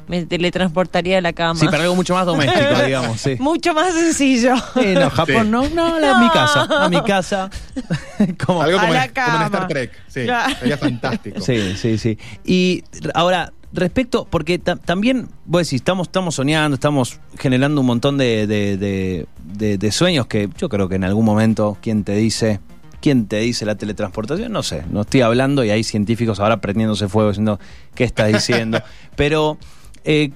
[0.08, 1.58] me teletransportaría a la cama.
[1.58, 3.36] sí, para algo mucho más doméstico, digamos, sí.
[3.38, 4.54] Mucho más sencillo.
[4.74, 5.48] Sí, no, Japón Sí.
[5.50, 7.50] no, no, la- a mi casa, a mi casa.
[8.46, 9.68] Como- Algo a como, la en, como en Star cama.
[9.68, 9.92] Trek.
[10.08, 10.54] Sí, Claro.
[10.58, 11.40] sería fantástico.
[11.40, 12.18] Sí, sí, sí.
[12.44, 12.82] Y
[13.14, 18.46] ahora, respecto, porque ta- también, vos decís, estamos, estamos soñando, estamos generando un montón de,
[18.46, 22.60] de- de- de- de sueños que yo creo que en algún momento, ¿quién te dice?
[23.00, 24.50] ¿Quién te dice la teletransportación?
[24.52, 27.58] No sé, no estoy hablando y hay científicos ahora prendiéndose fuego diciendo,
[27.94, 28.80] ¿qué estás diciendo?
[29.16, 29.58] Pero,
[30.04, 30.30] eh,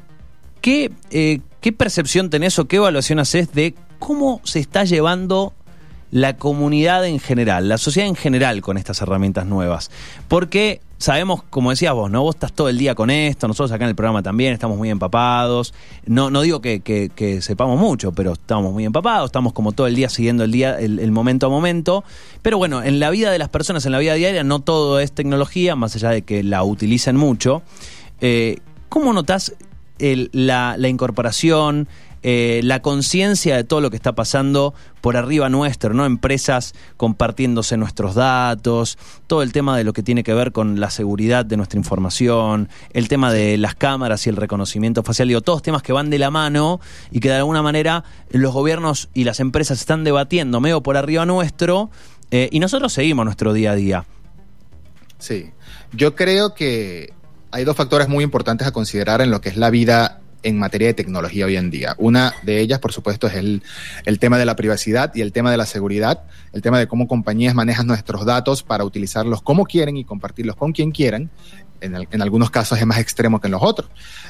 [0.61, 5.55] ¿qué, eh, ¿qué percepción tenés o qué evaluación haces de cómo se está llevando
[6.11, 9.90] la comunidad en general, la sociedad en general con estas herramientas nuevas.
[10.27, 12.22] Porque sabemos, como decías vos, ¿no?
[12.22, 14.90] Vos estás todo el día con esto, nosotros acá en el programa también estamos muy
[14.90, 15.72] empapados.
[16.06, 20.08] No, no digo que, sepamos mucho, pero estamos muy empapados, estamos como todo el día
[20.08, 22.04] siguiendo el día, el, momento a momento.
[22.42, 25.12] Pero bueno, en la vida de las personas, en la vida diaria, no todo es
[25.12, 27.62] tecnología, más allá de que la utilicen mucho.
[28.20, 28.58] Eh,
[28.88, 29.54] ¿Cómo notas
[29.98, 31.88] la incorporación,
[32.22, 36.04] eh, la conciencia de todo lo que está pasando por arriba nuestro, ¿no?
[36.04, 40.90] Empresas compartiéndose nuestros datos, todo el tema de lo que tiene que ver con la
[40.90, 45.62] seguridad de nuestra información, el tema de las cámaras y el reconocimiento facial, digo, todos
[45.62, 49.40] temas que van de la mano y que de alguna manera los gobiernos y las
[49.40, 51.90] empresas están debatiendo medio por arriba nuestro
[52.31, 54.04] eh, y nosotros seguimos nuestro día a día.
[55.18, 55.50] Sí,
[55.92, 57.12] yo creo que
[57.50, 60.88] hay dos factores muy importantes a considerar en lo que es la vida en materia
[60.88, 61.94] de tecnología hoy en día.
[61.98, 63.62] Una de ellas, por supuesto, es el,
[64.05, 66.22] el tema de la privacidad y el tema de la seguridad,
[66.53, 70.72] el tema de cómo compañías manejan nuestros datos para utilizarlos como quieren y compartirlos con
[70.72, 71.31] quien quieran.
[71.81, 73.88] En, en algunos casos es más extremo que en los otros.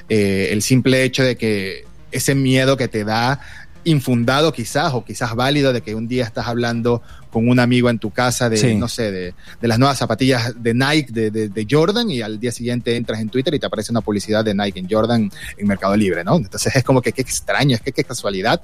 [0.09, 3.40] Eh, el simple hecho de que ese miedo que te da
[3.88, 7.98] infundado quizás o quizás válido de que un día estás hablando con un amigo en
[7.98, 8.74] tu casa de, Sí.
[8.74, 12.40] no sé, de, de las nuevas zapatillas de Nike, de, de- de Jordan, y al
[12.40, 15.66] día siguiente entras en Twitter y te aparece una publicidad de Nike en Jordan en
[15.66, 16.37] Mercado Libre, ¿no?
[16.37, 18.62] Entonces es como que qué extraño, es que qué casualidad.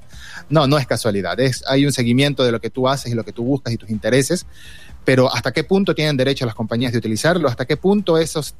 [0.49, 3.23] No, no es casualidad, es, hay un seguimiento de lo que tú haces y lo
[3.23, 4.45] que tú buscas y tus intereses,
[5.03, 8.55] pero hasta qué punto tienen derecho las compañías de utilizarlo, hasta qué punto esos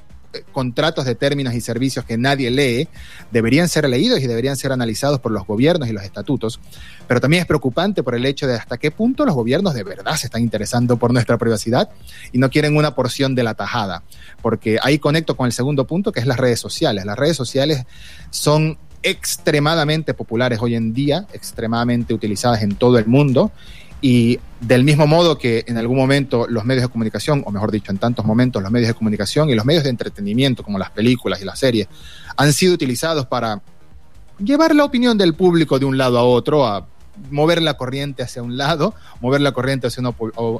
[0.51, 2.87] contratos de términos y servicios que nadie lee
[3.31, 6.59] deberían ser leídos y deberían ser analizados por los gobiernos y los estatutos.
[7.07, 10.15] Pero también es preocupante por el hecho de hasta qué punto los gobiernos de verdad
[10.15, 11.89] se están interesando por nuestra privacidad
[12.31, 14.03] y no quieren una porción de la tajada.
[14.41, 17.05] Porque ahí conecto con el segundo punto, que es las redes sociales.
[17.05, 17.85] Las redes sociales
[18.29, 23.51] son extremadamente populares hoy en día, extremadamente utilizadas en todo el mundo.
[24.07, 27.91] Y del mismo modo que en algún momento los medios de comunicación, o mejor dicho,
[27.91, 31.41] en tantos momentos los medios de comunicación y los medios de entretenimiento, como las películas
[31.41, 31.87] y las series,
[32.37, 33.63] han sido utilizados para
[34.37, 36.85] llevar la opinión del público de un lado a otro, a
[37.31, 40.13] mover la corriente hacia un lado, mover la corriente hacia una,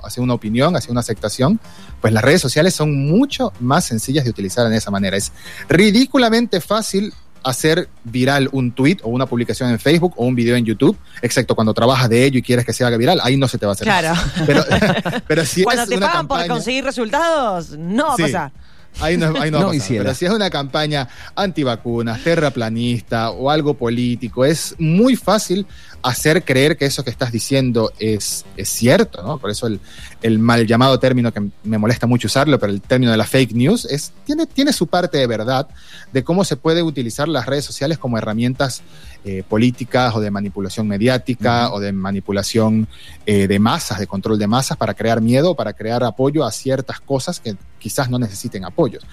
[0.04, 1.60] hacia una opinión, hacia una aceptación,
[2.02, 5.18] pues las redes sociales son mucho más sencillas de utilizar en esa manera.
[5.18, 5.32] Es
[5.70, 7.14] ridículamente fácil
[7.46, 11.56] hacer viral un tweet o una publicación en Facebook o un video en YouTube, excepto
[11.56, 13.72] cuando trabajas de ello y quieres que se haga viral, ahí no se te va
[13.72, 13.86] a hacer.
[13.86, 14.14] Claro.
[14.46, 14.66] Pero,
[15.28, 18.52] pero si Cuando es te una pagan por conseguir resultados, no va a pasar.
[19.00, 19.76] Ahí no, ahí no, va a No pasar.
[19.76, 20.04] hiciera.
[20.04, 25.66] Pero si es una campaña antivacunas, terraplanista o algo político, es muy fácil
[26.02, 29.40] hacer creer que eso que estás diciendo es, es cierto, ¿no?
[29.40, 29.80] Por eso el,
[30.22, 33.54] el mal llamado término que me molesta mucho usarlo, pero el término de la fake
[33.54, 35.68] news es, tiene, tiene su parte de verdad
[36.14, 38.84] de cómo se puede utilizar las redes sociales como herramientas
[39.24, 42.88] eh, políticas o de manipulación mediática o de manipulación
[43.26, 47.00] eh, de masas, de control de masas para crear miedo, para crear apoyo a ciertas
[47.00, 49.04] cosas que quizás no necesiten apoyos.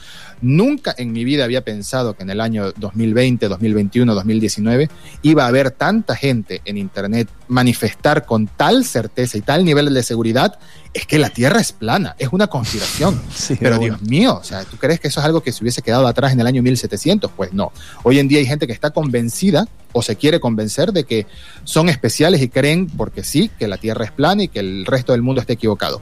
[0.40, 4.88] Nunca en mi vida había pensado que en el año 2020, 2021, 2019
[5.20, 10.02] iba a haber tanta gente en Internet manifestar con tal certeza y tal nivel de
[10.02, 10.58] seguridad,
[10.94, 13.20] es que la Tierra es plana, es una conspiración.
[13.34, 13.98] Sí, Pero bueno.
[13.98, 16.32] Dios mío, o sea, ¿tú crees que eso es algo que se hubiese quedado atrás
[16.32, 17.30] en el año 1700?
[17.36, 17.72] Pues no.
[18.04, 21.26] Hoy en día hay gente que está convencida o se quiere convencer de que
[21.64, 25.12] son especiales y creen, porque sí, que la Tierra es plana y que el resto
[25.12, 26.00] del mundo está equivocado.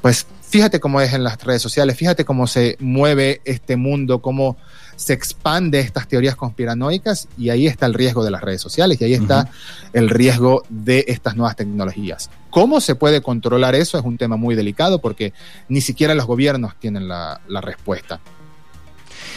[0.00, 4.56] Pues fíjate cómo es en las redes sociales, fíjate cómo se mueve este mundo, cómo
[4.96, 9.04] se expande estas teorías conspiranoicas y ahí está el riesgo de las redes sociales y
[9.04, 9.48] ahí está
[9.92, 12.30] el riesgo de estas nuevas tecnologías.
[12.50, 13.98] ¿Cómo se puede controlar eso?
[13.98, 15.32] Es un tema muy delicado porque
[15.68, 18.20] ni siquiera los gobiernos tienen la, la respuesta.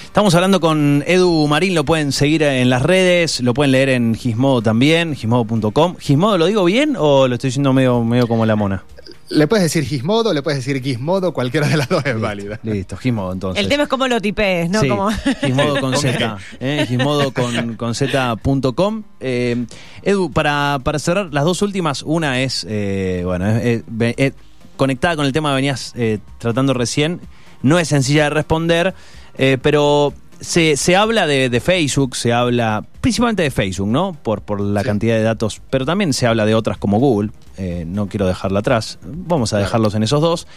[0.05, 4.13] Estamos hablando con Edu Marín, lo pueden seguir en las redes, lo pueden leer en
[4.13, 5.95] Gizmodo también, gizmodo.com.
[5.97, 8.83] ¿Gizmodo lo digo bien o lo estoy diciendo medio, medio como la mona?
[9.31, 12.59] Le puedes decir Gizmodo, le puedes decir Gizmodo, cualquiera de las dos es válida.
[12.63, 13.63] Listo, Gizmodo entonces.
[13.63, 14.81] El tema es cómo lo tipees, ¿no?
[14.81, 15.09] Sí, Como...
[15.41, 19.03] Gizmodo con Z, eh, Gizmodo con, con Z.com.
[19.19, 19.65] Eh,
[20.03, 24.33] Edu, para, para cerrar, las dos últimas, una es, eh, bueno, es- es- ve- es
[24.77, 27.21] conectada con el tema que venías eh, tratando recién,
[27.61, 28.93] no es sencilla de responder,
[29.37, 34.13] eh, pero se, se habla de, de Facebook, se habla principalmente de Facebook, ¿no?
[34.21, 34.87] Por, por la Sí.
[34.87, 38.59] cantidad de datos, pero también se habla de otras como Google, eh, no quiero dejarla
[38.59, 39.65] atrás, vamos a Claro.
[39.65, 40.47] dejarlos en esos dos.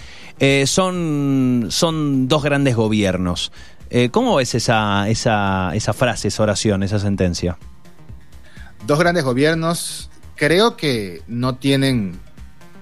[0.40, 3.53] Eh, son, son dos grandes gobiernos.
[3.90, 7.57] Eh, ¿Cómo ves esa, esa, esa frase, esa oración, esa sentencia?
[8.87, 12.18] Dos grandes gobiernos creo que no tienen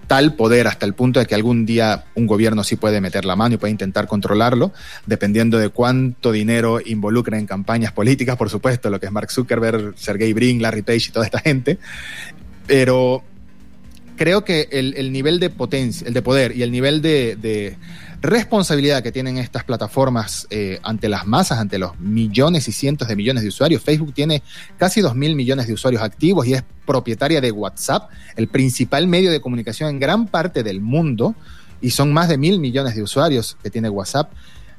[0.06, 3.36] tal poder hasta el punto de que algún día un gobierno sí puede meter la
[3.36, 4.72] mano y puede intentar controlarlo,
[5.06, 9.94] dependiendo de cuánto dinero involucra en campañas políticas, por supuesto, lo que es Mark Zuckerberg,
[9.96, 11.78] Sergey Brin, Larry Page y toda esta gente.
[12.66, 13.22] Pero
[14.16, 17.76] creo que el, el nivel de potencia, el de poder y el nivel de
[18.22, 23.16] responsabilidad que tienen estas plataformas eh, ante las masas, ante los millones y cientos de
[23.16, 23.82] millones de usuarios.
[23.82, 24.44] Facebook tiene
[24.78, 29.32] casi 2 mil millones de usuarios activos y es propietaria de WhatsApp, el principal medio
[29.32, 31.34] de comunicación en gran parte del mundo,
[31.80, 34.30] y son más de mil millones de usuarios que tiene WhatsApp.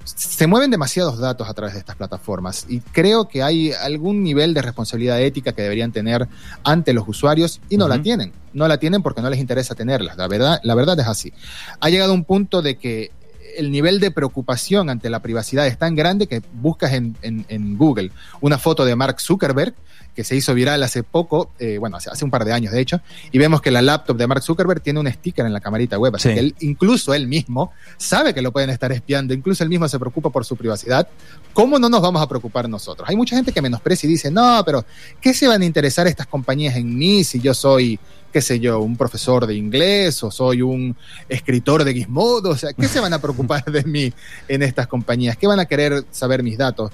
[0.06, 4.54] Se mueven demasiados datos a través de estas plataformas y creo que hay algún nivel
[4.54, 6.28] de responsabilidad ética que deberían tener
[6.64, 8.32] ante los usuarios y no la tienen.
[8.54, 10.16] No la tienen porque no les interesa tenerlas.
[10.18, 11.34] La verdad, la verdad es así.
[11.80, 13.12] Ha llegado un punto de que
[13.58, 17.78] el nivel de preocupación ante la privacidad es tan grande que buscas en, en- en
[17.78, 18.12] Google
[18.42, 19.74] una foto de Mark Zuckerberg
[20.16, 22.80] que se hizo viral hace poco, eh, bueno, hace, hace un par de años de
[22.80, 25.98] hecho, y vemos que la laptop de Mark Zuckerberg tiene un sticker en la camarita
[25.98, 26.34] web, así Sí.
[26.36, 30.00] que él, incluso él mismo sabe que lo pueden estar espiando, incluso él mismo se
[30.00, 31.08] preocupa por su privacidad.
[31.54, 33.10] ¿Cómo no nos vamos a preocupar nosotros?
[33.10, 34.86] Hay mucha gente que menosprecia y dice, no, pero
[35.20, 38.00] ¿qué se van a interesar estas compañías en mí si yo soy
[38.32, 40.96] qué sé yo, un profesor de inglés o soy un
[41.30, 44.12] escritor de Gizmodo, o sea, ¿qué se van a preocupar de mí
[44.48, 45.38] en estas compañías?
[45.38, 46.92] ¿Qué van a querer saber mis datos?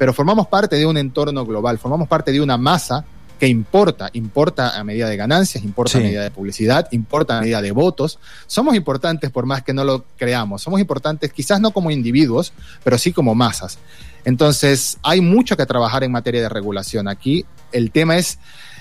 [0.00, 3.04] Pero formamos parte de un entorno global, formamos parte de una masa
[3.38, 7.60] que importa, importa a medida de ganancias, importa a medida de publicidad, importa a medida
[7.60, 8.18] de votos.
[8.46, 12.96] Somos importantes por más que no lo creamos, somos importantes quizás no como individuos, pero
[12.96, 13.76] sí como masas.
[14.24, 17.06] Entonces, hay mucho que trabajar en materia de regulación.
[17.06, 18.38] Aquí el tema es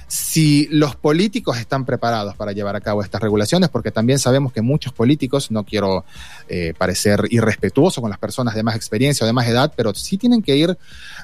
[0.10, 4.64] si los políticos están preparados para llevar a cabo estas regulaciones, porque también sabemos que
[4.64, 6.04] muchos políticos, no quiero
[6.48, 10.18] eh, parecer irrespetuoso con las personas de más experiencia o de más edad, pero sí
[10.18, 10.76] tienen que ir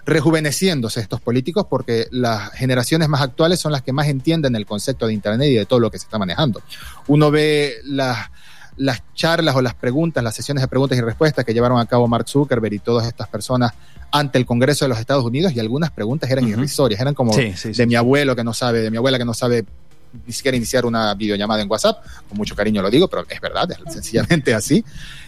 [0.06, 5.08] rejuveneciéndose estos políticos porque las generaciones más actuales son las que más entienden el concepto
[5.08, 6.62] de Internet y de todo lo que se está manejando.
[7.08, 8.30] Uno ve las
[8.78, 12.08] las charlas o las preguntas, las sesiones de preguntas y respuestas que llevaron a cabo
[12.08, 13.72] Mark Zuckerberg y todas estas personas
[14.12, 16.54] ante el Congreso de los Estados Unidos y algunas preguntas eran Ujú.
[16.54, 19.26] irrisorias, eran como Sí, sí, de mi abuelo que no sabe, de mi abuela que
[19.26, 19.66] no sabe
[20.26, 21.98] ni siquiera iniciar una videollamada en WhatsApp,
[22.30, 24.84] con mucho cariño lo digo, pero es verdad, es sencillamente así.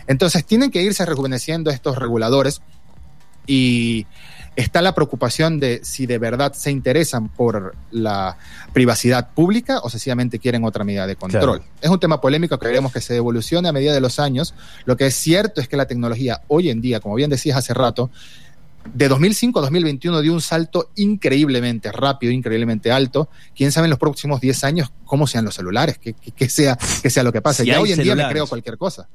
[0.08, 2.62] Entonces tienen que irse rejuveneciendo estos reguladores
[3.46, 4.06] y
[4.58, 8.38] está la preocupación de si de verdad se interesan por la
[8.74, 11.60] privacidad pública o sencillamente quieren otra medida de control.
[11.60, 11.74] Claro.
[11.80, 14.56] Es un tema polémico que queremos que se evolucione a medida de los años.
[14.86, 17.76] Lo que es cierto es que la tecnología hoy en día, como bien decías hace
[17.76, 18.10] rato,
[18.94, 23.30] de 2005 a 2021 dio un salto increíblemente rápido, increíblemente alto.
[23.56, 26.80] Quién sabe en los próximos 10 años cómo sean los celulares, que, que, que sea,
[27.04, 27.62] que sea lo que pase.
[27.62, 28.32] Si ya hoy en día me celulares.
[28.32, 29.08] creo cualquier cosa.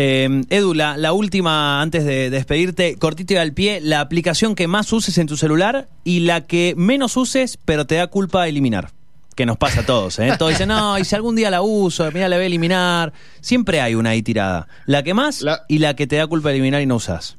[0.00, 4.68] Eh, Edu, la, la última antes de despedirte, cortito y al pie, la aplicación que
[4.68, 8.92] más uses en tu celular y la que menos uses, pero te da culpa eliminar.
[9.34, 10.32] Que nos pasa a todos, ¿eh?
[10.38, 13.12] Todos dicen, no, y si algún día la uso, mira, la voy a eliminar.
[13.40, 14.68] Siempre hay una ahí tirada.
[14.86, 17.36] La que más La- y la que te da culpa eliminar y no usas.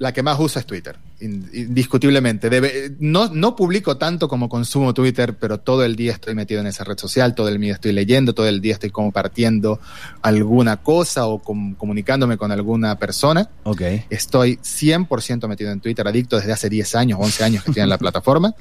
[0.00, 2.48] La que más uso es Twitter, in- indiscutiblemente.
[2.48, 6.68] Debe- no, no publico tanto como consumo Twitter, pero todo el día estoy metido en
[6.68, 9.80] esa red social, todo el día estoy leyendo, todo el día estoy compartiendo
[10.22, 13.50] alguna cosa o com- comunicándome con alguna persona.
[13.64, 13.82] Ok.
[14.08, 17.88] Estoy 100% metido en Twitter, adicto desde hace 10 años, 11 años que estoy en
[17.88, 18.54] la plataforma,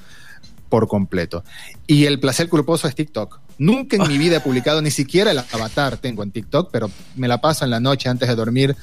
[0.70, 1.44] por completo.
[1.86, 3.40] Y el placer culposo es TikTok.
[3.60, 7.28] Nunca en mi vida he publicado, ni siquiera el avatar tengo en TikTok, pero me
[7.28, 8.76] la paso en la noche antes de dormir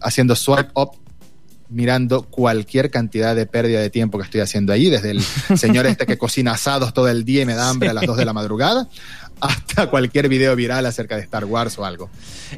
[0.00, 0.90] haciendo swipe up
[1.70, 5.22] mirando cualquier cantidad de pérdida de tiempo que estoy haciendo ahí, desde el
[5.56, 8.16] señor este que cocina asados todo el día y me da hambre a las 2
[8.16, 8.88] de la madrugada,
[9.40, 12.10] hasta cualquier video viral acerca de Star Wars o algo.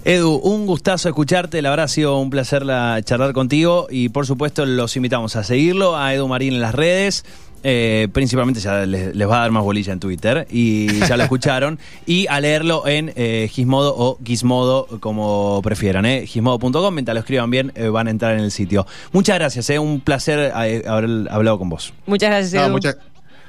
[0.05, 4.27] Edu, un gustazo escucharte, la verdad ha sido un placer la, charlar contigo y por
[4.27, 7.25] supuesto los invitamos a seguirlo, a Edu Marín en las redes.
[7.63, 11.23] Eh, principalmente ya les, les va a dar más bolilla en Twitter y ya lo
[11.25, 11.79] escucharon.
[12.07, 17.51] Y a leerlo en eh, Gizmodo o Gizmodo como prefieran eh, gizmodo.com mientras lo escriban
[17.51, 18.87] bien eh, van a entrar en el sitio.
[19.13, 21.93] Muchas gracias eh, un placer haber hablado con vos.
[22.07, 22.97] Muchas gracias, No, muchas,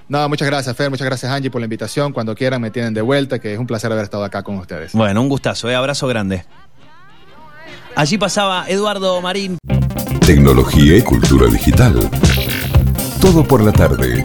[0.09, 2.13] no, muchas gracias, Fer, muchas gracias, Angie, por la invitación.
[2.13, 4.93] Cuando quieran me tienen de vuelta, que es un placer haber estado acá con ustedes.
[4.93, 6.45] bueno un gustazo eh, abrazo grande.
[7.95, 9.57] Allí pasaba Eduardo Marín.
[10.25, 12.09] Tecnología y cultura digital.
[13.23, 14.21] Todo por la tarde.